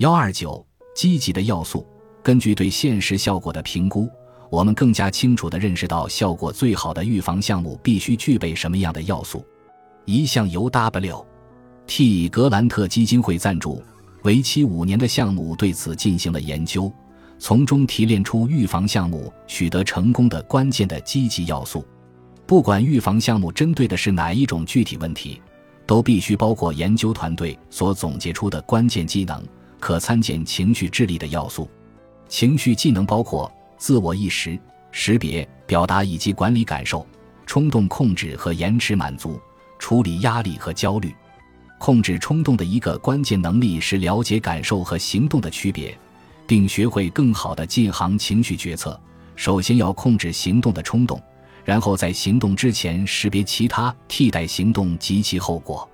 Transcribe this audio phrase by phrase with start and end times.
[0.00, 1.86] 幺二九，积极的要素。
[2.22, 4.08] 根据对现实效果的评估，
[4.48, 9.44] 我们更加清楚地认识到效果最好的预防项目必须具备什么样的要素。
[10.06, 12.30] 一项由 W.T.
[12.30, 13.82] 格兰特基金会赞助、
[14.22, 16.90] 为期五年的项目对此进行了研究，
[17.38, 21.84] 从中提炼出预防项目取得成功的关键的积极要素。
[22.46, 25.42] 不管预防项目针对的是哪一种具体问题，
[25.86, 29.44] 都必须包括研究团队所总结出的关键技能，
[29.80, 31.68] 可参见情绪智力的要素。
[32.28, 34.56] 情绪技能包括自我意识、
[34.92, 37.04] 识别、表达以及管理感受、
[37.44, 39.40] 冲动控制和延迟满足、
[39.78, 41.12] 处理压力和焦虑。
[41.78, 45.98] 控制冲动的一个关键能力是了解感受和行动的区别，
[46.46, 49.00] 并学会更好地进行情绪决策。
[49.34, 51.18] 首先要控制行动的冲动，
[51.64, 55.88] 然后在行动之前识别其他替代行动及其后果。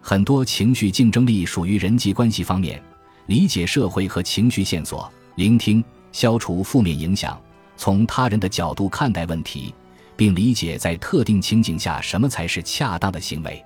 [0.00, 2.82] 很多情绪竞争力属于人际关系方面，
[3.26, 5.10] 理解社会和情绪线索。
[5.36, 7.40] 聆听，消除负面影响，
[7.76, 9.74] 从他人的角度看待问题，
[10.16, 13.64] 并理解在特定情景下什么才是恰当的行为。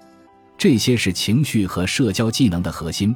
[0.57, 3.15] 这些是情绪和社交技能的核心，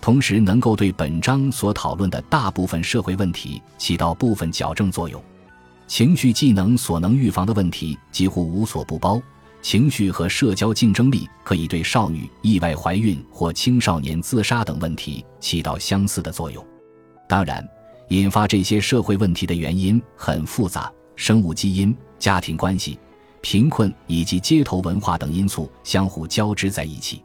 [0.00, 5.20] 同时能够对本章所讨论的大部分社会问题起到部分矫正作用。
[5.88, 9.20] 情绪技能所能预防的问题几乎无所不包，
[9.66, 16.64] 情绪和社交竞争力可以对少女意外怀孕或青少年自杀等问题起到相似的作用。
[17.28, 17.68] 当然。
[18.10, 22.96] 引发这些社会问题的原因很复杂，生物基因、家庭关系、
[23.40, 27.20] 贫困以及街头文化等因素相互交织在一起，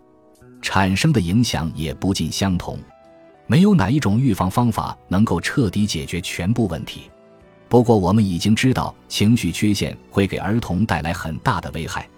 [0.60, 2.80] 产生的影响也不尽相同。
[3.46, 7.02] 没有哪一种预防方法能够彻底解决全部问题。
[7.70, 12.10] 不过，我们已经知道情绪缺陷会给儿童带来很大的危害，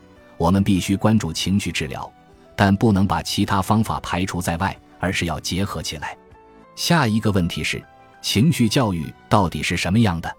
[0.43, 2.11] 我们必须关注情绪治疗，
[2.53, 6.17] 但不能把其他方法排除在外，而是要结合起来。
[6.75, 7.81] 下一个问题是。
[8.21, 10.33] 情绪教育到底是什么样的？